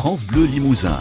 [0.00, 0.98] France Bleu Limousin.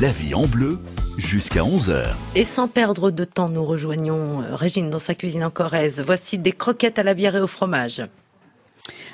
[0.00, 0.80] La vie en bleu
[1.18, 2.02] jusqu'à 11h.
[2.34, 6.02] Et sans perdre de temps, nous rejoignons euh, Régine dans sa cuisine en Corrèze.
[6.04, 8.02] Voici des croquettes à la bière et au fromage.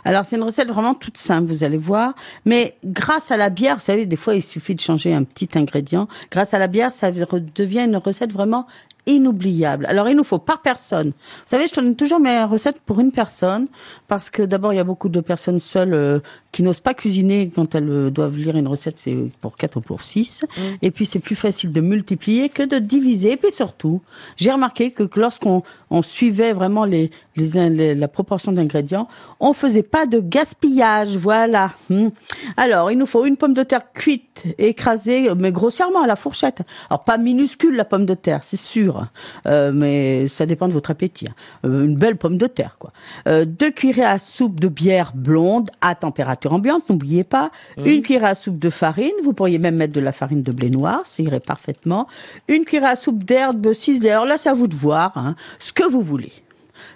[0.06, 2.14] Alors c'est une recette vraiment toute simple, vous allez voir.
[2.46, 5.50] Mais grâce à la bière, vous savez, des fois il suffit de changer un petit
[5.54, 6.08] ingrédient.
[6.30, 8.66] Grâce à la bière, ça devient une recette vraiment
[9.06, 9.86] inoubliable.
[9.86, 11.08] Alors, il nous faut par personne.
[11.08, 13.68] Vous savez, je donne toujours mes recettes pour une personne
[14.08, 16.18] parce que d'abord, il y a beaucoup de personnes seules euh,
[16.56, 19.82] qui n'osent pas cuisiner quand elles euh, doivent lire une recette, c'est pour quatre ou
[19.82, 20.42] pour six.
[20.42, 20.60] Mm.
[20.80, 23.32] Et puis, c'est plus facile de multiplier que de diviser.
[23.32, 24.00] Et puis surtout,
[24.36, 29.06] j'ai remarqué que lorsqu'on on suivait vraiment les, les, la proportion d'ingrédients,
[29.38, 31.18] on faisait pas de gaspillage.
[31.18, 31.72] Voilà.
[31.90, 32.08] Hmm.
[32.56, 36.62] Alors, il nous faut une pomme de terre cuite, écrasée, mais grossièrement à la fourchette.
[36.88, 39.04] Alors, pas minuscule la pomme de terre, c'est sûr.
[39.46, 41.26] Euh, mais ça dépend de votre appétit.
[41.28, 41.34] Hein.
[41.66, 42.92] Euh, une belle pomme de terre, quoi.
[43.28, 47.50] Euh, deux cuillerées à soupe de bière blonde à température ambiante, n'oubliez pas.
[47.76, 47.86] Mmh.
[47.86, 50.70] Une cuillerée à soupe de farine, vous pourriez même mettre de la farine de blé
[50.70, 52.06] noir, ça irait parfaitement.
[52.48, 55.72] Une cuillerée à soupe d'herbe ciselée, alors là c'est à vous de voir, hein, ce
[55.72, 56.32] que vous voulez.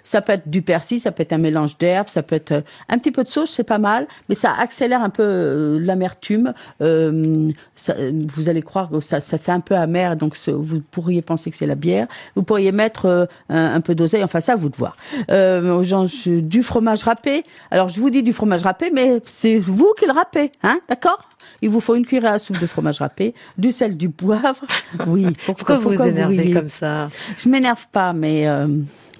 [0.03, 2.61] Ça peut être du persil, ça peut être un mélange d'herbes, ça peut être euh,
[2.89, 6.53] un petit peu de sauce, c'est pas mal, mais ça accélère un peu euh, l'amertume.
[6.81, 7.51] Euh,
[8.27, 11.57] vous allez croire que ça, ça fait un peu amer, donc vous pourriez penser que
[11.57, 12.07] c'est la bière.
[12.35, 14.95] Vous pourriez mettre un, peu d'oseille, enfin ça, à vous de voir.
[15.29, 17.43] Euh, gens, du fromage râpé.
[17.69, 21.29] Alors je vous dis du fromage râpé, mais c'est vous qui le râpez, hein, d'accord?
[21.61, 24.61] Il vous faut une cuillère à soupe de fromage râpé, du sel, du poivre.
[25.07, 25.27] Oui.
[25.45, 27.09] Pourquoi, vous vous énervez comme ça?
[27.37, 28.47] Je m'énerve pas, mais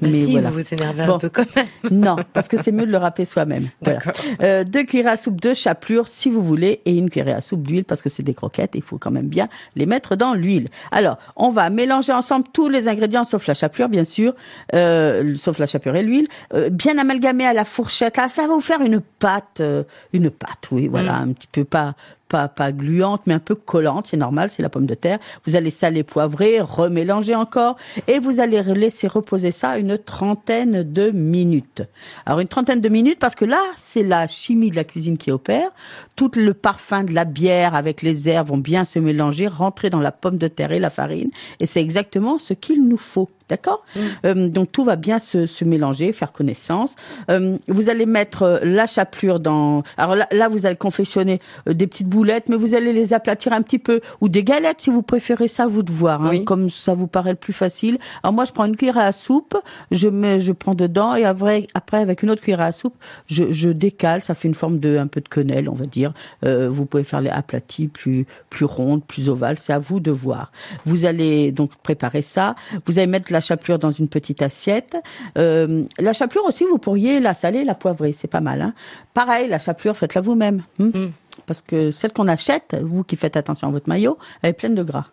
[0.01, 1.67] mais si, vous vous énervez un peu quand même.
[1.91, 3.69] non, parce que c'est mieux de le râper soi-même.
[3.81, 3.99] Voilà.
[4.41, 7.63] Euh, deux cuillères à soupe de chapelure, si vous voulez, et une cuillère à soupe
[7.63, 10.67] d'huile, parce que c'est des croquettes, il faut quand même bien les mettre dans l'huile.
[10.91, 14.33] Alors, on va mélanger ensemble tous les ingrédients, sauf la chapelure, bien sûr,
[14.73, 18.17] euh, sauf la chapelure et l'huile, euh, bien amalgamé à la fourchette.
[18.17, 21.29] Là, ça va vous faire une pâte, euh, une pâte, oui, voilà, mm.
[21.29, 21.95] un petit peu pas
[22.31, 25.19] pas, pas gluante, mais un peu collante, c'est normal, c'est la pomme de terre.
[25.45, 27.75] Vous allez saler, poivrer, remélanger encore,
[28.07, 31.83] et vous allez laisser reposer ça une trentaine de minutes.
[32.25, 35.29] Alors une trentaine de minutes parce que là, c'est la chimie de la cuisine qui
[35.29, 35.71] opère.
[36.15, 39.99] Tout le parfum de la bière avec les herbes vont bien se mélanger, rentrer dans
[39.99, 43.27] la pomme de terre et la farine, et c'est exactement ce qu'il nous faut.
[43.51, 43.99] D'accord mm.
[44.25, 46.95] euh, Donc tout va bien se, se mélanger, faire connaissance.
[47.29, 49.83] Euh, vous allez mettre euh, la chapelure dans.
[49.97, 53.77] Alors là, vous allez confectionner des petites boulettes, mais vous allez les aplatir un petit
[53.77, 57.07] peu ou des galettes si vous préférez ça, vous de voir, hein, comme ça vous
[57.07, 57.97] paraît le plus facile.
[58.23, 59.57] Alors moi, je prends une cuillère à soupe,
[59.91, 62.95] je mets, je prends dedans et après, après avec une autre cuillère à soupe,
[63.27, 64.21] je, je décale.
[64.21, 66.13] Ça fait une forme de un peu de quenelle, on va dire.
[66.43, 69.59] vous pouvez faire les aplatis plus plus rondes, plus ovales.
[69.59, 70.53] C'est à vous de voir.
[70.85, 72.55] Vous allez donc préparer ça.
[72.85, 74.95] Vous allez mettre la la chapelure dans une petite assiette.
[75.37, 78.61] Euh, la chapelure aussi, vous pourriez la saler, la poivrer, c'est pas mal.
[78.61, 78.73] Hein.
[79.15, 80.61] Pareil, la chapelure, faites-la vous-même.
[80.79, 80.91] Hein.
[80.93, 81.11] Mm.
[81.47, 84.75] Parce que celle qu'on achète, vous qui faites attention à votre maillot, elle est pleine
[84.75, 85.07] de gras.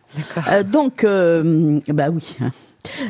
[0.51, 2.37] Euh, donc, euh, bah oui.
[2.41, 2.51] Hein.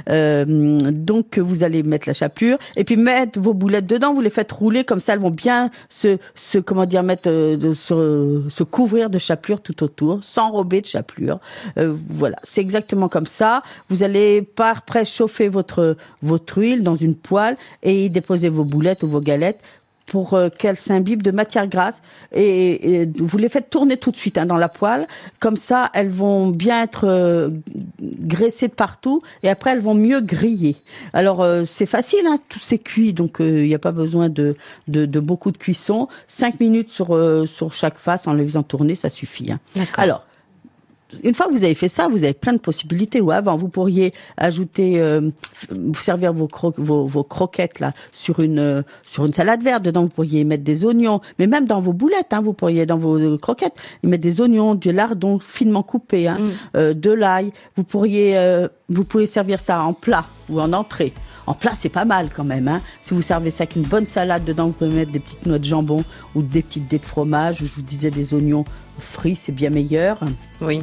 [0.09, 0.45] Euh,
[0.91, 4.15] donc vous allez mettre la chapelure et puis mettre vos boulettes dedans.
[4.15, 7.75] Vous les faites rouler comme ça, elles vont bien se, se comment dire, mettre euh,
[7.75, 11.41] se, couvrir de chapelure tout autour, s'enrober de chapelure.
[11.79, 13.63] Euh, voilà, c'est exactement comme ça.
[13.89, 18.65] Vous allez par près chauffer votre votre huile dans une poêle et y déposer vos
[18.65, 19.61] boulettes ou vos galettes
[20.07, 22.01] pour qu'elles s'imbibent de matière grasse
[22.33, 25.07] et, vous les faites tourner tout de suite hein, dans la poêle.
[25.39, 27.51] Comme ça, elles vont bien être
[28.29, 30.77] graissées de partout et après elles vont mieux griller.
[31.13, 34.57] Alors euh, c'est facile, hein, tout c'est cuit, donc il n'y a pas besoin de,
[34.87, 36.09] de, de, beaucoup de cuisson.
[36.29, 37.09] Cinq minutes sur
[37.49, 39.51] sur chaque face en les faisant tourner, ça suffit.
[39.51, 39.59] Hein.
[39.97, 40.25] Alors
[41.23, 43.21] une fois que vous avez fait ça, vous avez plein de possibilités.
[43.21, 45.31] Ou avant, vous pourriez ajouter, euh,
[45.71, 49.83] vous servir vos, vos, croquettes là sur une euh, sur une salade verte.
[49.83, 52.99] Dedans, vous pourriez mettre des oignons, mais même dans vos boulettes, hein, vous pourriez dans
[52.99, 56.51] vos croquettes mettre des oignons, du lardon finement coupé, hein, mm.
[56.77, 57.53] euh, de l'ail.
[57.77, 58.37] Vous pourriez
[58.89, 61.13] vous pouvez servir ça en plat ou en entrée.
[61.47, 62.69] En plat, c'est pas mal quand même.
[62.69, 62.81] Hein.
[63.01, 65.59] Si vous servez ça avec une bonne salade dedans, vous pouvez mettre des petites noix
[65.59, 66.05] de jambon
[66.35, 67.65] ou des petites dés de fromage.
[67.65, 68.65] Je vous disais des oignons
[68.99, 70.21] frits, c'est bien meilleur.
[70.61, 70.83] Oui.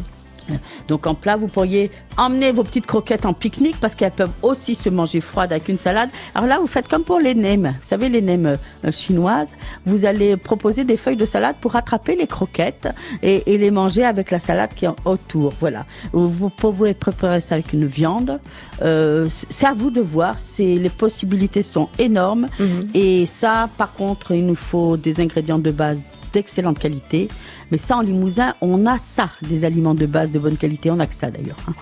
[0.88, 4.76] Donc en plat, vous pourriez emmener vos petites croquettes en pique-nique parce qu'elles peuvent aussi
[4.76, 6.10] se manger froides avec une salade.
[6.34, 7.74] Alors là, vous faites comme pour les nems.
[7.82, 9.56] Vous savez, les nems euh, chinoises.
[9.86, 12.88] Vous allez proposer des feuilles de salade pour attraper les croquettes
[13.22, 15.54] et, les manger avec la salade qui est autour.
[15.60, 15.86] Voilà.
[16.14, 18.40] Vous pouvez préparer ça avec une viande.
[18.82, 20.40] Euh, c'est à vous de voir.
[20.40, 22.48] C'est les possibilités sont énormes.
[22.60, 22.90] Mhm.
[22.94, 26.04] Et ça, par contre, il nous faut des ingrédients de base
[26.36, 27.30] d'excellente qualité.
[27.72, 30.92] Mais ça, en Limousin, on a ça, des aliments de base de bonne qualité.
[30.92, 31.58] On a que ça d'ailleurs.
[31.68, 31.74] Hein.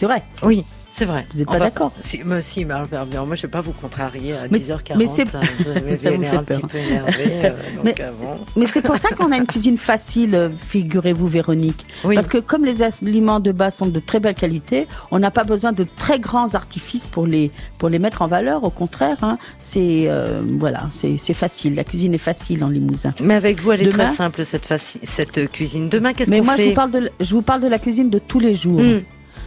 [0.00, 0.22] C'est vrai.
[0.42, 0.64] Oui.
[0.88, 1.24] C'est vrai.
[1.30, 2.88] Vous n'êtes pas d'accord si, mais si, mais alors,
[3.26, 4.96] moi je ne vais pas vous contrarier à mais, 10h40.
[4.96, 5.40] Mais c'est hein,
[5.94, 6.60] ça vous fait un peur.
[6.62, 7.24] petit peu énervé.
[7.44, 7.50] Euh,
[7.84, 8.38] mais bon.
[8.56, 11.84] mais c'est pour ça qu'on a une cuisine facile, euh, figurez-vous Véronique.
[12.02, 12.14] Oui.
[12.14, 15.44] Parce que comme les aliments de base sont de très belle qualité, on n'a pas
[15.44, 18.64] besoin de très grands artifices pour les pour les mettre en valeur.
[18.64, 21.74] Au contraire, hein, c'est euh, voilà, c'est facile.
[21.74, 23.12] La cuisine est facile en Limousin.
[23.20, 25.90] Mais avec vous, elle est Demain- très simple cette cuisine.
[25.90, 27.78] Demain, qu'est-ce Mais qu'on moi, je fait vous parle de je vous parle de la
[27.78, 28.80] cuisine de tous les jours.
[28.80, 29.00] Hmm,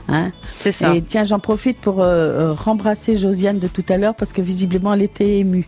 [0.10, 0.94] Hein C'est ça.
[0.96, 2.06] Et tiens, j'en profite pour euh,
[2.50, 5.68] euh, rembrasser Josiane de tout à l'heure parce que visiblement elle était émue.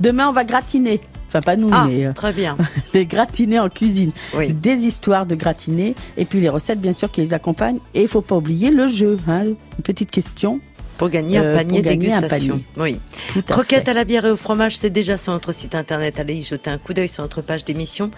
[0.00, 1.00] Demain, on va gratiner.
[1.28, 2.56] Enfin, pas nous, Ah, mais euh, très bien.
[2.94, 4.10] les gratiner en cuisine.
[4.34, 4.52] Oui.
[4.52, 7.78] Des histoires de gratiner et puis les recettes, bien sûr, qui les accompagnent.
[7.94, 9.18] Et il faut pas oublier le jeu.
[9.28, 10.60] Hein, une petite question.
[10.96, 12.60] Pour gagner Euh, un panier pour gagner un dégustation.
[12.76, 12.98] Oui.
[13.36, 13.90] À Croquettes fait.
[13.90, 16.18] à la bière et au fromage, c'est déjà sur notre site internet.
[16.18, 18.10] Allez y jeter un coup d'œil sur notre page d'émission.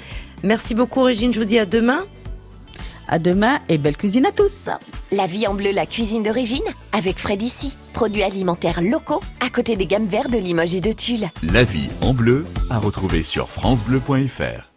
[0.43, 1.31] Merci beaucoup, Régine.
[1.33, 2.05] Je vous dis à demain.
[3.13, 4.69] À demain et belle cuisine à tous.
[5.11, 6.63] La vie en bleu, la cuisine d'origine,
[6.93, 7.77] avec Fred ici.
[7.93, 11.27] Produits alimentaires locaux, à côté des gammes vertes de Limoges et de Tulle.
[11.43, 14.69] La vie en bleu à retrouver sur francebleu.fr.